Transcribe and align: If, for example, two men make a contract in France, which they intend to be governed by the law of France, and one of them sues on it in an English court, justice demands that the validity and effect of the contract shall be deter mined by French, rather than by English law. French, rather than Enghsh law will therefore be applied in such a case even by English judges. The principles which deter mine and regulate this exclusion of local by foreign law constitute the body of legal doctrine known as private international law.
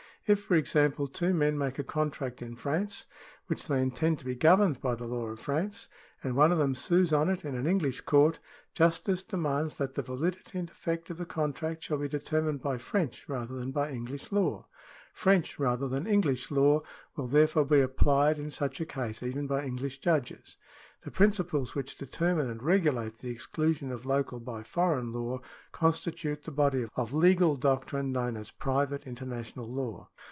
If, 0.27 0.43
for 0.45 0.53
example, 0.55 1.07
two 1.07 1.33
men 1.33 1.57
make 1.57 1.77
a 1.79 1.83
contract 1.83 2.41
in 2.41 2.55
France, 2.55 3.05
which 3.47 3.67
they 3.67 3.81
intend 3.81 4.19
to 4.19 4.25
be 4.25 4.35
governed 4.35 4.79
by 4.79 4.93
the 4.95 5.07
law 5.07 5.25
of 5.25 5.39
France, 5.41 5.89
and 6.23 6.35
one 6.35 6.51
of 6.53 6.57
them 6.59 6.73
sues 6.75 7.11
on 7.11 7.27
it 7.27 7.43
in 7.43 7.55
an 7.55 7.67
English 7.67 8.01
court, 8.01 8.39
justice 8.73 9.23
demands 9.23 9.77
that 9.77 9.95
the 9.95 10.03
validity 10.03 10.57
and 10.59 10.69
effect 10.69 11.09
of 11.09 11.17
the 11.17 11.25
contract 11.25 11.83
shall 11.83 11.97
be 11.97 12.07
deter 12.07 12.41
mined 12.43 12.61
by 12.61 12.77
French, 12.77 13.27
rather 13.27 13.55
than 13.55 13.71
by 13.71 13.89
English 13.91 14.31
law. 14.31 14.67
French, 15.11 15.59
rather 15.59 15.87
than 15.87 16.05
Enghsh 16.05 16.49
law 16.51 16.81
will 17.17 17.27
therefore 17.27 17.65
be 17.65 17.81
applied 17.81 18.39
in 18.39 18.49
such 18.51 18.79
a 18.79 18.85
case 18.85 19.21
even 19.21 19.45
by 19.47 19.65
English 19.65 19.99
judges. 19.99 20.55
The 21.03 21.11
principles 21.11 21.75
which 21.75 21.97
deter 21.97 22.35
mine 22.35 22.45
and 22.47 22.63
regulate 22.63 23.19
this 23.19 23.31
exclusion 23.31 23.91
of 23.91 24.05
local 24.05 24.39
by 24.39 24.63
foreign 24.63 25.11
law 25.11 25.41
constitute 25.73 26.43
the 26.43 26.51
body 26.51 26.85
of 26.95 27.11
legal 27.11 27.57
doctrine 27.57 28.13
known 28.13 28.37
as 28.37 28.51
private 28.51 29.05
international 29.05 29.69
law. 29.69 30.07